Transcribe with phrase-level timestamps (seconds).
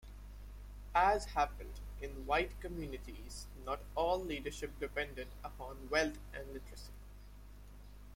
[0.95, 6.89] As happened in white communities, not all leadership depended upon wealth and literacy.